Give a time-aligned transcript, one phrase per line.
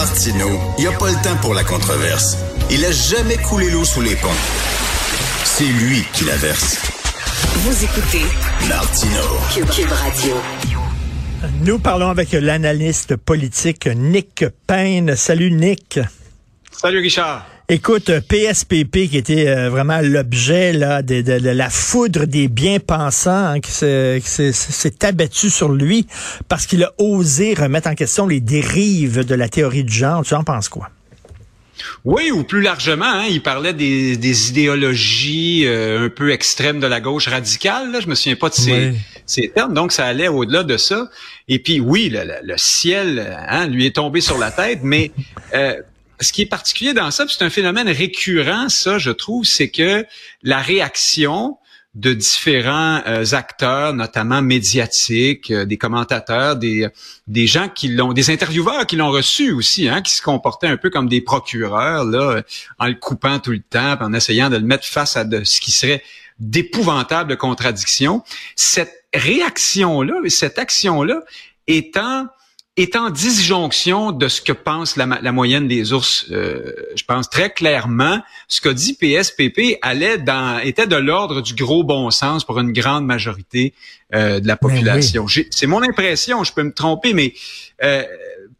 [0.00, 2.36] Martino, il n'y a pas le temps pour la controverse.
[2.70, 4.28] Il a jamais coulé l'eau sous les ponts.
[5.42, 6.78] C'est lui qui la verse.
[7.56, 8.22] Vous écoutez
[8.68, 9.20] Martino.
[9.74, 10.36] Cube, Radio.
[11.62, 15.16] Nous parlons avec l'analyste politique Nick Payne.
[15.16, 15.98] Salut Nick.
[16.70, 17.57] Salut Richard.
[17.70, 23.30] Écoute, PSPP qui était euh, vraiment l'objet là de, de- de la foudre des bien-pensants
[23.56, 26.06] hein, qui s'est- abattu sur lui
[26.48, 30.24] parce qu'il a osé remettre en question les dérives de la théorie du genre.
[30.24, 30.88] Tu en penses quoi?
[32.06, 36.86] Oui, ou plus largement, hein, il parlait des, des idéologies euh, un peu extrêmes de
[36.86, 37.92] la gauche radicale.
[37.92, 38.96] Là, je me souviens pas de ces, Oui.
[39.26, 41.08] ces termes, donc ça allait au-delà de ça.
[41.48, 45.10] Et puis oui, le, le- le ciel hein, lui est tombé sur la tête, mais
[45.54, 45.74] euh,
[46.20, 50.06] ce qui est particulier dans ça, c'est un phénomène récurrent, ça, je trouve, c'est que
[50.42, 51.58] la réaction
[51.94, 56.90] de différents euh, acteurs, notamment médiatiques, euh, des commentateurs, des,
[57.46, 60.90] gens qui l'ont, des intervieweurs qui l'ont reçu aussi, hein, qui se comportaient un peu
[60.90, 62.42] comme des procureurs, là, euh,
[62.78, 65.60] en le coupant tout le temps, en essayant de le mettre face à de, ce
[65.60, 66.02] qui serait
[66.38, 68.22] d'épouvantables contradictions.
[68.54, 71.22] Cette réaction-là, cette action-là,
[71.66, 72.26] étant
[72.78, 76.26] est en disjonction de ce que pense la, la moyenne des ours.
[76.30, 81.54] Euh, je pense très clairement, ce qu'a dit PSPP allait dans, était de l'ordre du
[81.54, 83.74] gros bon sens pour une grande majorité
[84.14, 84.74] euh, de la Ben oui.
[84.74, 85.26] population.
[85.50, 87.34] C'est mon impression, je peux me tromper, mais
[87.82, 88.04] euh,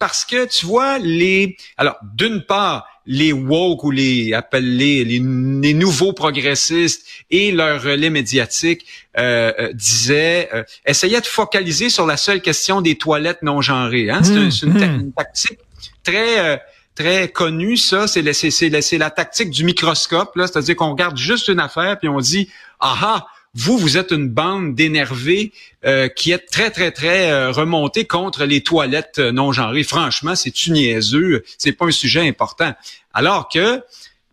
[0.01, 5.75] parce que tu vois les, alors d'une part les woke ou les appelés les, les
[5.75, 8.85] nouveaux progressistes et leur relais médiatique
[9.19, 14.11] euh, euh, disaient euh, essayaient de focaliser sur la seule question des toilettes non genrées.
[14.11, 14.21] Hein?
[14.23, 15.59] C'est un- Hum, c'est une, ta- une tactique
[16.05, 16.57] très euh,
[16.95, 18.07] très connue, ça.
[18.09, 20.33] C'est la, c'est, c'est la, tactique du microscope.
[20.37, 22.51] C'est-à-dire qu'on regarde juste une affaire puis on dit
[22.81, 25.53] ah ah vous, vous êtes une bande d'énervés
[25.85, 29.85] euh, qui est très, très, très euh, remontée contre les toilettes euh, non genrées.
[29.85, 31.45] Franchement, c'est-tu niaiseux?
[31.57, 32.75] C'est pas un sujet important.
[33.13, 33.83] Alors que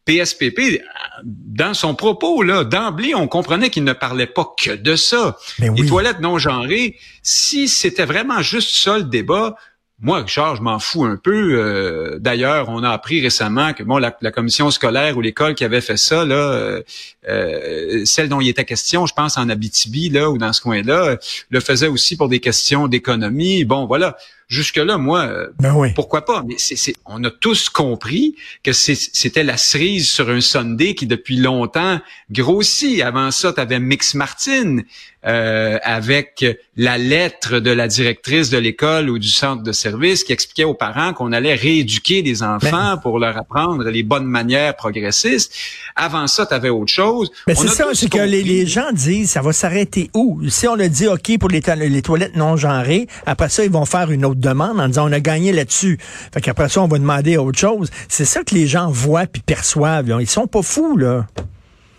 [0.06, 0.78] PSPP, euh,
[1.24, 5.38] dans son propos, là, d'emblée, on comprenait qu'il ne parlait pas que de ça.
[5.60, 9.56] Les toilettes non genrées, si c'était vraiment juste ça le débat,
[10.02, 11.58] moi, Richard, je m'en fous un peu.
[11.58, 15.64] Euh, D'ailleurs, on a appris récemment que bon, la, la commission scolaire ou l'école qui
[15.64, 16.82] avait fait ça, là, euh,
[17.30, 21.18] euh, celle dont il était question, je pense en Abitibi, là, ou dans ce coin-là,
[21.50, 23.64] le faisait aussi pour des questions d'économie.
[23.64, 24.18] Bon, voilà.
[24.48, 25.90] Jusque-là, moi, euh, Ben oui.
[25.96, 26.44] pourquoi pas?
[26.48, 31.38] Mais c'est, on a tous compris que c'était la cerise sur un Sunday qui, depuis
[31.38, 33.02] longtemps, grossit.
[33.02, 34.82] Avant ça, tu avais Mix Martin
[35.26, 36.46] euh, avec
[36.78, 40.74] la lettre de la directrice de l'école ou du centre de service qui expliquait aux
[40.74, 45.54] parents qu'on allait rééduquer des enfants pour leur apprendre les bonnes manières progressistes.
[45.96, 47.32] Avant ça, tu avais autre chose.
[47.48, 50.42] Mais c'est ça, c'est que les, les gens disent, ça va s'arrêter où?
[50.50, 53.72] Si on a dit OK pour les, to- les toilettes non genrées, après ça, ils
[53.72, 55.98] vont faire une autre demande en disant on a gagné là-dessus.
[56.34, 57.90] Fait qu'après ça, on va demander autre chose.
[58.10, 60.08] C'est ça que les gens voient puis perçoivent.
[60.08, 60.18] là.
[60.20, 61.26] Ils sont pas fous, là.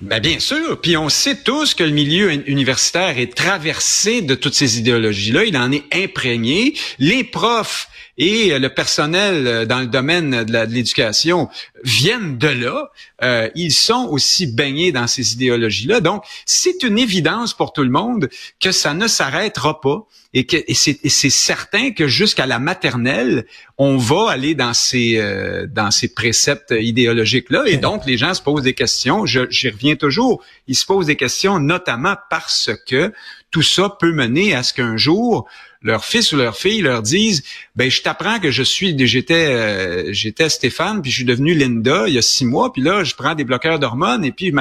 [0.03, 0.81] Ben bien sûr.
[0.81, 5.45] Puis on sait tous que le milieu un- universitaire est traversé de toutes ces idéologies-là.
[5.45, 6.75] Il en est imprégné.
[6.99, 11.49] Les profs et euh, le personnel euh, dans le domaine de l'éducation
[11.85, 12.91] viennent de là.
[13.23, 16.01] Euh, ils sont aussi baignés dans ces idéologies-là.
[16.01, 18.29] Donc, c'est une évidence pour tout le monde
[18.61, 23.47] que ça ne s'arrêtera pas et que et c'est certain que jusqu'à la maternelle,
[23.79, 28.35] on va aller dans ces euh, dans ces préceptes idéologiques là et donc les gens
[28.35, 29.25] se posent des questions.
[29.25, 30.43] J'y reviens toujours.
[30.67, 33.15] Ils se posent des questions notamment parce que
[33.51, 35.47] tout ça peut mener à ce qu'un jour
[35.83, 37.43] leur fils ou leur fille leur disent
[37.75, 42.09] ben je t'apprends que je suis j'étais euh, j'étais Stéphane puis je suis devenu Linda
[42.09, 44.53] il y a six mois puis là je prends des bloqueurs d'hormones et puis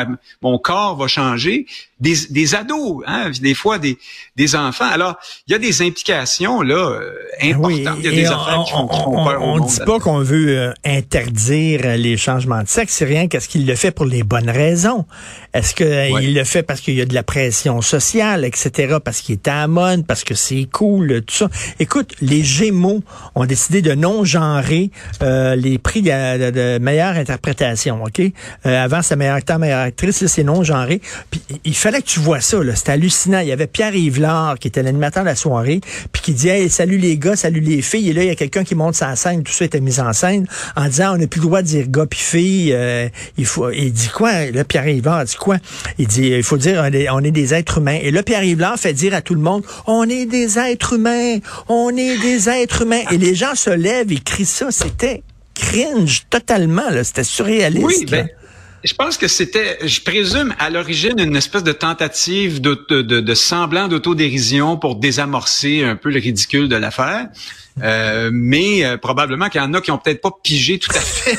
[0.42, 1.66] mon corps va changer
[2.00, 3.98] des, des ados hein des fois des
[4.36, 5.16] des enfants alors
[5.48, 8.72] il y a des implications là euh, importantes Oui, il y a des on, qui
[8.72, 11.96] font, qui font on- peur au on monde dit pas qu'on veut euh, interdire euh,
[11.98, 15.06] les changements de sexe, c'est rien qu'est-ce qu'il le fait pour les bonnes raisons.
[15.54, 16.24] Est-ce que Ouais.
[16.24, 19.48] il le fait parce qu'il y a de la pression sociale, etc., parce qu'il est
[19.48, 21.50] à mode, parce que c'est cool, tout ça?
[21.80, 23.02] Écoute, les Gémeaux
[23.36, 24.92] ont décidé de non genrer
[25.22, 28.20] euh, les prix de, de- de meilleure interprétation, ok?
[28.66, 31.00] Euh, Avant c'était meilleur acteur, meilleure actrice, là c'est non genré.
[31.32, 32.76] Puis il fallait que tu vois ça, là.
[32.76, 33.42] C'était hallucinant.
[33.42, 36.68] Il y avait Pierre Yvelard qui était l'animateur de la soirée, puis qui dit hey,
[36.68, 38.10] salut les gars, salut les filles.
[38.10, 40.12] Et là il y a quelqu'un qui monte sa scène, tout ça était mis en
[40.12, 42.74] scène en disant on n'a plus le droit de dire gars puis filles.
[42.74, 43.70] euh, il faut.
[43.70, 44.50] Il dit quoi?
[44.50, 45.58] Là Pierre Yvelard dit quoi?
[46.00, 48.00] Il dit il faut dire on est, on est des êtres humains.
[48.02, 51.38] Et là Pierre Yvelard fait dire à tout le monde on est des êtres humains,
[51.68, 53.04] on est des êtres humains.
[53.12, 54.72] Et les gens se lèvent et crient ça.
[54.72, 55.22] C'était
[55.54, 57.04] cringe totalement là.
[57.04, 57.86] C'était surréaliste.
[57.86, 58.26] Oui, là.
[58.86, 63.34] Je pense que c'était, je présume, à l'origine, une espèce de tentative de, de, de,
[63.34, 67.28] semblant d'autodérision pour désamorcer un peu le ridicule de l'affaire.
[67.82, 71.02] Euh, mais euh, probablement qu'il y en a qui ont peut-être pas pigé tout à
[71.02, 71.38] fait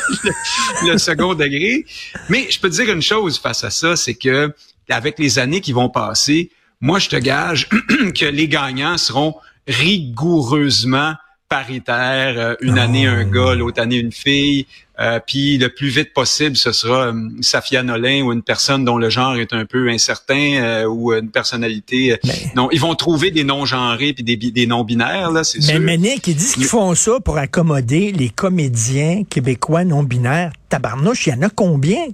[0.86, 1.86] le, second degré.
[2.28, 4.52] Mais je peux te dire une chose face à ça, c'est que
[4.88, 6.50] avec les années qui vont passer,
[6.80, 7.68] moi je te gage
[8.18, 9.34] que les gagnants seront
[9.66, 11.14] rigoureusement
[11.48, 14.66] paritaire, euh, une année un gars, l'autre année une fille,
[15.00, 18.98] euh, puis le plus vite possible, ce sera euh, Safia Nolin ou une personne dont
[18.98, 22.18] le genre est un peu incertain ou une personnalité.
[22.54, 25.80] Non, ils vont trouver des non-genrés puis des, des non-binaires là, c'est sûr.
[25.80, 30.52] Mais Nick, ils disent qu'ils font ça pour accommoder les comédiens québécois non-binaires.
[30.68, 32.06] Tabarnouche, il y en a combien?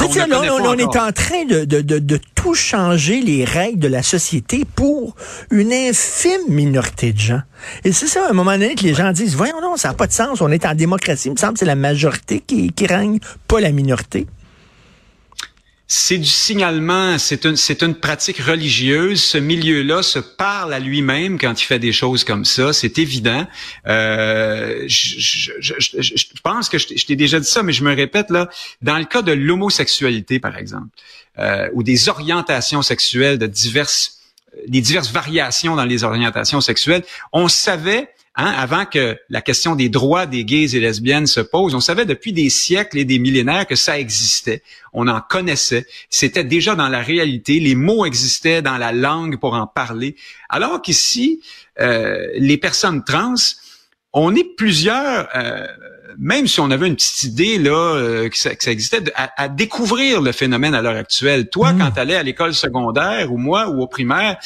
[0.00, 4.64] On, on, est en train de, de, de, tout changer les règles de la société
[4.74, 5.14] pour
[5.50, 7.42] une infime minorité de gens.
[7.84, 9.94] Et c'est ça, à un moment donné, que les gens disent, voyons non, ça n'a
[9.94, 12.72] pas de sens, on est en démocratie, il me semble que c'est la majorité qui,
[12.72, 13.18] qui règne,
[13.48, 14.26] pas la minorité
[15.86, 19.22] c'est du signalement, c'est une, pratique religieuse.
[19.22, 23.46] Ce milieu-là se parle à lui-même quand il fait des choses comme ça, c'est évident.
[23.86, 27.94] Euh, je, je, je, je, pense que je t'ai déjà dit ça, mais je me
[27.94, 28.48] répète là.
[28.80, 30.88] Dans le cas de l'homosexualité, par exemple,
[31.38, 34.20] euh, ou des orientations sexuelles de diverses,
[34.66, 39.88] des diverses variations dans les orientations sexuelles, on savait Hein, avant que la question des
[39.88, 43.64] droits des gays et lesbiennes se pose, on savait depuis des siècles et des millénaires
[43.64, 44.62] que ça existait.
[44.92, 45.86] On en connaissait.
[46.10, 47.60] C'était déjà dans la réalité.
[47.60, 50.16] Les mots existaient dans la langue pour en parler.
[50.48, 51.42] Alors qu'ici,
[51.78, 53.34] euh, les personnes trans,
[54.12, 55.68] on est plusieurs, euh,
[56.18, 60.32] même si on avait une petite idée là euh, que, ça, existait, à, découvrir le
[60.32, 61.50] phénomène à l'heure actuelle.
[61.50, 61.78] Toi, mmh.
[61.78, 64.38] quand tu allais à l'école secondaire ou moi ou au primaire,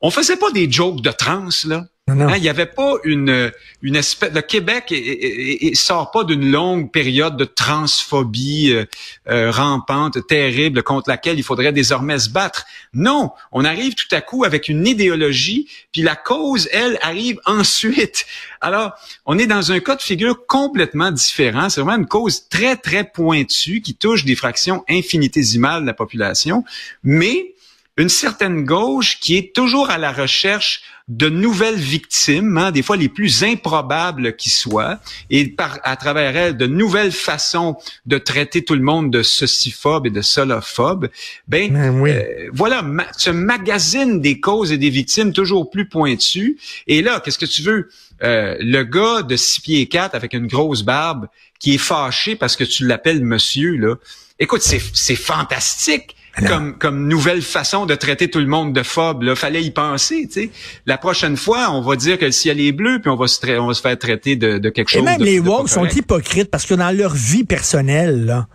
[0.00, 1.84] on faisait pas des jokes de trans là.
[2.06, 4.30] Hein, il n'y avait pas une, une espèce.
[4.34, 8.84] Le Québec et, sort pas d'une longue période de transphobie euh,
[9.30, 12.66] euh, rampante, terrible, contre laquelle il faudrait désormais se battre.
[12.92, 18.26] Non, on arrive tout à coup avec une idéologie, puis la cause, elle, arrive ensuite.
[18.60, 18.92] Alors,
[19.24, 21.70] on est dans un cas de figure complètement différent.
[21.70, 26.64] C'est vraiment une cause très, très pointue qui touche des fractions infinitésimales de la population,
[27.02, 27.53] mais
[27.96, 32.96] une certaine gauche qui est toujours à la recherche de nouvelles victimes, hein, des fois
[32.96, 34.98] les plus improbables qui soient,
[35.28, 37.76] et par, à travers elles, de nouvelles façons
[38.06, 41.08] de traiter tout le monde de ceciphobe et de solophobe,
[41.46, 42.82] ben, ben euh, voilà,
[43.18, 46.58] ce magazine des causes et des victimes toujours plus pointu.
[46.86, 47.90] Et là, qu'est-ce que tu veux?
[48.22, 51.28] Euh, le gars de six pieds quatre avec une grosse barbe
[51.60, 53.96] qui est fâché parce que tu l'appelles monsieur, là.
[54.40, 56.16] Écoute, c'est fantastique
[56.46, 59.22] comme, comme nouvelle façon de traiter tout le monde de phobe.
[59.22, 60.26] Là, fallait y penser.
[60.26, 60.50] Tu sais.
[60.86, 63.58] La prochaine fois, on va dire que le ciel est bleu, puis on va se,
[63.58, 65.02] on va se faire traiter de, de quelque chose.
[65.02, 68.46] Et même les woke sont hypocrites parce que dans leur vie personnelle, là,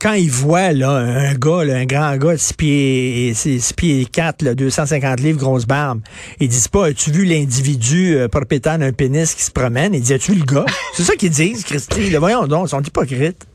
[0.00, 4.54] quand ils voient là, un gars, un grand gars, 6 pieds, 6 pieds 4, là,
[4.54, 6.00] 250 livres, grosse barbe,
[6.40, 9.94] ils disent pas, as-tu vu l'individu euh, propriétaire d'un pénis qui se promène?
[9.94, 10.66] Ils disent, as-tu vu le gars?
[10.94, 12.14] C'est ça qu'ils disent, Christy.
[12.16, 13.46] voyons donc, ils sont hypocrites.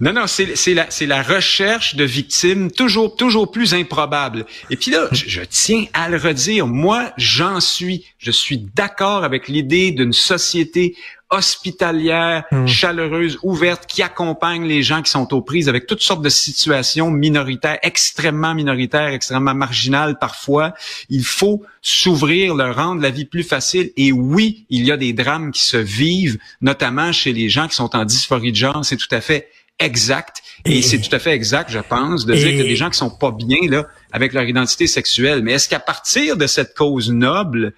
[0.00, 4.46] Non, non, c'est la, la recherche de victimes toujours, toujours plus improbables.
[4.70, 8.06] Et puis là, je, tiens à le redire, moi, j'en suis.
[8.18, 10.96] Je suis d'accord avec l'idée d'une société
[11.28, 12.66] hospitalière, hmm.
[12.66, 17.10] chaleureuse, ouverte, qui accompagne les gens qui sont aux prises avec toutes sortes de situations
[17.10, 20.72] minoritaires, extrêmement minoritaires, extrêmement marginales parfois.
[21.08, 23.92] Il faut s'ouvrir, leur rendre la vie plus facile.
[23.96, 27.76] Et oui, il y a des drames qui se vivent, notamment chez les gens qui
[27.76, 28.84] sont en dysphorie de genre.
[28.84, 29.48] C'est tout à fait
[29.80, 30.42] exact.
[30.64, 32.90] Et, c'est tout à fait exact, je pense, de dire qu'il y a des gens
[32.90, 35.42] qui sont pas bien là avec leur identité sexuelle.
[35.42, 37.72] Mais est-ce qu'à partir de cette cause noble,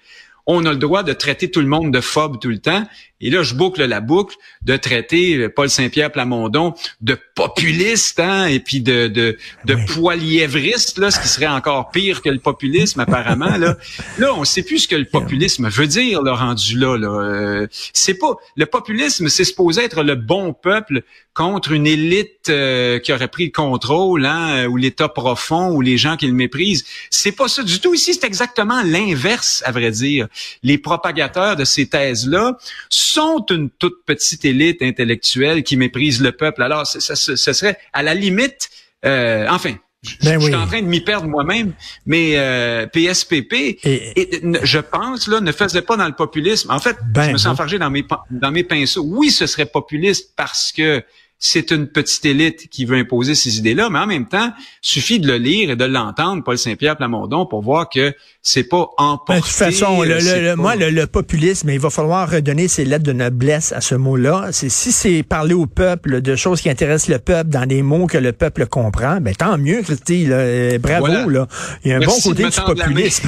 [0.45, 2.85] on a le droit de traiter tout le monde de phobe tout le temps.
[3.21, 8.59] Et là, je boucle la boucle de traiter Paul Saint-Pierre Plamondon de populiste, hein, et
[8.59, 13.55] puis de de, de poilièvriste, là, ce qui serait encore pire que le populisme apparemment.
[13.57, 13.77] Là,
[14.17, 16.97] là, on sait plus ce que le populisme veut dire, le rendu là.
[16.97, 17.07] là.
[17.07, 22.99] Euh, c'est pas le populisme, c'est supposé être le bon peuple contre une élite euh,
[22.99, 26.85] qui aurait pris le contrôle, hein, ou l'État profond, ou les gens qui le méprisent.
[27.09, 27.93] C'est pas ça du tout.
[27.93, 30.27] Ici, c'est exactement l'inverse, à vrai dire.
[30.63, 32.57] Les propagateurs de ces thèses-là
[32.89, 36.61] sont une toute petite élite intellectuelle qui méprise le peuple.
[36.63, 38.69] Alors, ce serait à la limite,
[39.05, 39.75] euh, enfin,
[40.21, 41.73] ben je, suis en train de m'y perdre moi-même,
[42.05, 46.71] mais euh, PSPP, et, je pense, là, ne faisait pas dans le populisme.
[46.71, 49.03] En fait, je ben me sens enfargé dans mes, dans mes pinceaux.
[49.05, 51.03] Oui, ce serait populiste parce que
[51.39, 55.27] c'est une petite élite qui veut imposer ces idées-là, mais en même temps, suffit de
[55.27, 58.13] le lire et de l'entendre, Paul Saint-Pierre Plamondon, pour voir que
[58.45, 59.23] c'est pas emporter.
[59.29, 62.29] Ben, de toute façon, le, c'est le- pas- moi, le, le populisme, il va falloir
[62.29, 64.49] redonner ses lettres de noblesse à ce mot-là.
[64.51, 68.05] C'est si c'est parler au peuple de choses qui intéressent le peuple dans des mots
[68.05, 70.25] que le peuple comprend, ben tant mieux, Christy.
[70.25, 70.35] là.
[70.35, 71.25] Euh, bravo, Voilà.
[71.27, 71.47] là.
[71.85, 73.27] Il y a un Merci bon côté du populisme.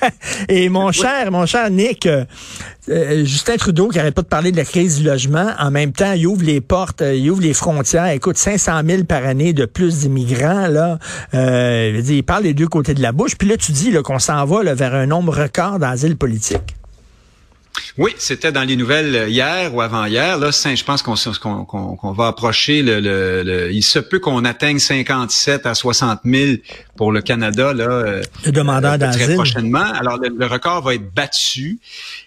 [0.48, 2.24] Et mon cher, mon cher Nick, euh,
[2.88, 5.92] euh, Justin Trudeau qui arrête pas de parler de la crise du logement, en même
[5.92, 8.06] temps, il ouvre les portes, euh, il ouvre les frontières.
[8.08, 10.98] Écoute, 500 000 par année de plus d'immigrants, là.
[11.34, 13.36] Euh, il parle des deux côtés de la bouche.
[13.36, 16.76] Puis là, tu dis qu'on s'en va là, vers un nombre record d'asile politique.
[17.98, 20.38] Oui, c'était dans les nouvelles hier ou avant-hier.
[20.38, 25.66] Là, je pense qu'on va approcher le, le- le- Il se peut qu'on atteigne 57
[25.66, 26.52] à 60 000
[26.96, 27.84] pour le Canada là.
[27.84, 29.34] euh, Le demandeur euh, très d'asile.
[29.34, 29.92] prochainement.
[29.92, 31.78] Alors le, le record va être battu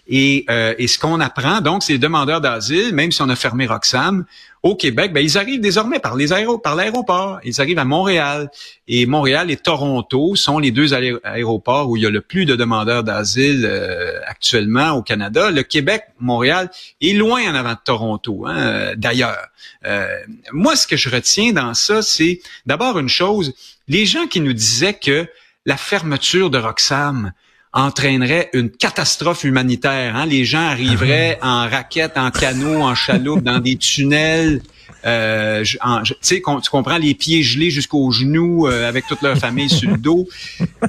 [0.06, 3.36] et, euh, et ce qu'on apprend donc, c'est les demandeurs d'asile, même si on a
[3.36, 4.24] fermé Roxham
[4.62, 7.38] au Québec, ben ils arrivent désormais par les aéro par l'aéroport.
[7.44, 8.50] Ils arrivent à Montréal
[8.88, 12.44] et Montréal et Toronto sont les deux aé- aéroports où il y a le plus
[12.44, 15.50] de demandeurs d'asile euh, actuellement au Canada.
[15.50, 18.44] Le Québec, Montréal est loin en avant de Toronto.
[18.46, 19.46] Hein, euh, D'ailleurs,
[19.86, 20.08] Euh,
[20.52, 23.54] moi ce que je retiens dans ça, c'est d'abord une chose
[23.86, 25.26] les gens qui nous disaient que
[25.66, 27.32] la fermeture de Roxham
[27.72, 30.16] entraînerait une catastrophe humanitaire.
[30.16, 30.26] Hein?
[30.26, 34.62] Les gens arriveraient en raquettes, en canot, en chaloupe, dans des tunnels.
[35.04, 38.88] Euh, je- en- je- tu sais, com- tu comprends les pieds gelés jusqu'aux genoux euh,
[38.88, 40.28] avec toute leur famille sur le dos.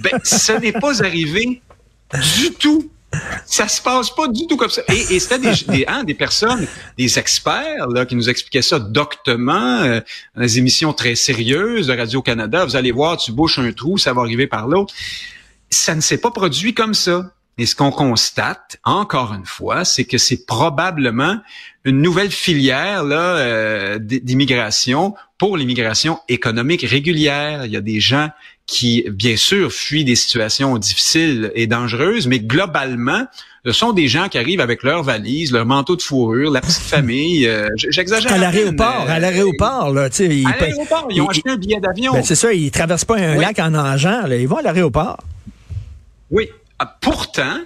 [0.02, 1.62] Ben, ce n'est pas arrivé
[2.40, 2.90] du tout.
[3.46, 4.82] Ça se passe pas du tout comme ça.
[4.88, 6.68] Et, et c'était des, des, hein, des personnes,
[6.98, 10.00] des experts là, qui nous expliquaient ça doctement, euh,
[10.36, 12.66] dans des émissions très sérieuses de Radio-Canada.
[12.66, 14.84] Vous allez voir, tu bouches un trou, ça va arriver par là.
[15.70, 17.32] Ça ne s'est pas produit comme ça.
[17.58, 21.38] Et ce qu'on constate, encore une fois, c'est que c'est probablement
[21.84, 27.66] une nouvelle filière là euh, d'immigration pour l'immigration économique régulière.
[27.66, 28.30] Il y a des gens
[28.66, 33.26] qui, bien sûr, fuient des situations difficiles et dangereuses, mais globalement,
[33.66, 36.76] ce sont des gens qui arrivent avec leurs valises, leur manteau de fourrure, la petite
[36.96, 37.46] famille.
[37.46, 38.32] euh, J'exagère.
[38.32, 40.28] À l'aéroport, euh, à l'aéroport, là, tu sais.
[40.28, 42.14] ils À l'aéroport, ils ont acheté un billet d'avion.
[42.14, 43.44] Ben, c'est ça, ils traversent pas un Oui.
[43.44, 44.36] lac en nageant, là.
[44.38, 45.18] Ils vont à l'aéroport.
[46.32, 46.50] Oui.
[46.78, 47.60] Ah, Pourtant,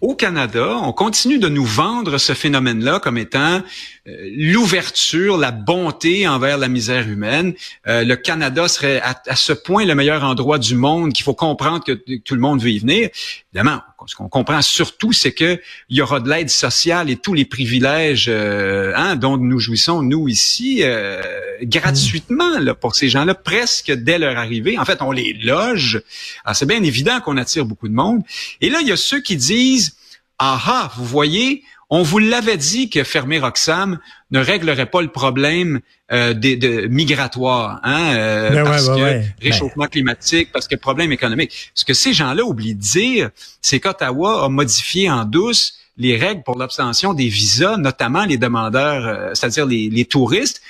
[0.00, 3.62] au Canada, on continue de nous vendre ce phénomène-là comme étant
[4.06, 7.54] euh, l'ouverture, la bonté envers la misère humaine.
[7.88, 11.34] Euh, le Canada serait à, à ce point le meilleur endroit du monde qu'il faut
[11.34, 13.08] comprendre que, que tout le monde veut y venir.
[13.52, 17.34] Évidemment, ce qu'on comprend surtout, c'est que il y aura de l'aide sociale et tous
[17.34, 21.22] les privilèges euh, hein, dont nous jouissons nous ici euh,
[21.62, 24.78] gratuitement là, pour ces gens-là, presque dès leur arrivée.
[24.78, 26.02] En fait, on les loge.
[26.44, 28.22] Alors, c'est bien évident qu'on attire beaucoup de monde.
[28.60, 29.96] Et là, il y a ceux qui disent
[30.38, 33.98] ah ah, vous voyez, on vous l'avait dit que fermer Roxham
[34.30, 35.80] ne réglerait pas le problème
[36.12, 39.34] euh, des, de migratoire, hein, euh, Ben parce ouais, que ouais.
[39.40, 41.70] réchauffement climatique, parce que problème économique.
[41.74, 43.30] Ce que ces gens-là oublient de dire,
[43.62, 49.06] c'est qu'Ottawa a modifié en douce les règles pour l'obtention des visas, notamment les demandeurs,
[49.06, 50.60] euh, c'est-à-dire les, les touristes.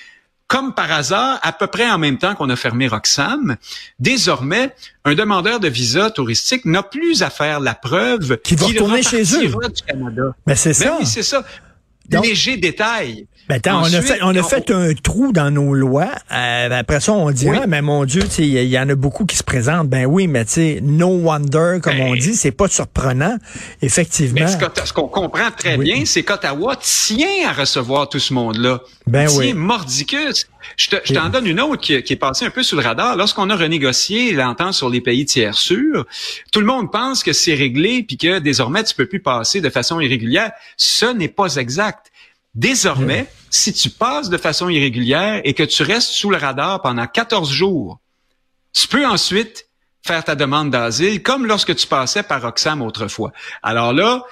[0.48, 3.56] Comme par hasard, à peu près en même temps qu'on a fermé Roxham,
[3.98, 4.74] désormais,
[5.04, 9.02] un demandeur de visa touristique n'a plus à faire la preuve Qu'il va qu'il retourner
[9.02, 9.46] chez eux.
[9.48, 10.34] du Canada.
[10.46, 10.96] Mais c'est Ben ça.
[11.00, 11.44] oui, c'est ça.
[12.08, 13.26] Donc- Léger détail.
[13.48, 16.10] Ben, attends, on a fait, on a on- fait un trou dans nos lois.
[16.32, 17.64] Euh, ben, après ça, on dirait, Oui.
[17.66, 19.88] mais mon Dieu, il y, en a beaucoup qui se présentent.
[19.88, 23.36] Ben oui, mais tu sais, no wonder, comme Ben- on dit, c'est pas surprenant,
[23.82, 24.46] effectivement.
[24.46, 25.84] Mais ce qu'on comprend très Oui.
[25.84, 28.80] bien, c'est qu'Ottawa tient à recevoir tout ce monde-là.
[29.06, 29.52] Ben tient oui.
[29.54, 30.46] mordicus.
[30.76, 32.82] Je te- je t'en donne une autre qui, qui est passée un peu sous le
[32.82, 33.16] radar.
[33.16, 36.04] Lorsqu'on a renégocié l'entente sur les pays tiers sûrs,
[36.52, 39.70] tout le monde pense que c'est réglé puis que désormais tu peux plus passer de
[39.70, 40.52] façon irrégulière.
[40.76, 42.07] Ce n'est pas exact.
[42.58, 47.06] Désormais, si tu passes de façon irrégulière et que tu restes sous le radar pendant
[47.06, 48.00] 14 jours,
[48.72, 49.68] tu peux ensuite
[50.04, 53.30] faire ta demande d'asile comme lorsque tu passais par Roxham autrefois.
[53.62, 54.24] Alors là,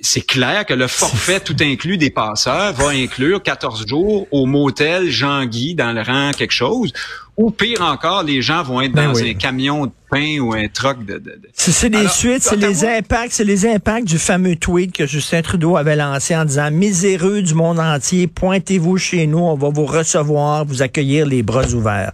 [0.00, 5.08] c'est clair que le forfait tout inclus des passeurs va inclure 14 jours au motel
[5.08, 6.92] Jean-Guy dans le rang quelque chose.
[7.36, 9.30] Ou pire encore, les gens vont être Ben dans oui.
[9.30, 11.12] un camion de pain ou un troc de...
[11.14, 15.06] de- de- C'est Alors, suites, c'est les impacts, c'est les impacts du fameux tweet que
[15.06, 19.68] Justin Trudeau avait lancé en disant miséreux du monde entier, pointez-vous chez nous, on va
[19.68, 22.10] vous recevoir, vous accueillir les bras ouverts.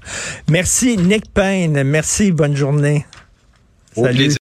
[0.50, 3.06] Merci Nick Payne, merci, bonne journée.
[3.96, 4.24] Au plaisir.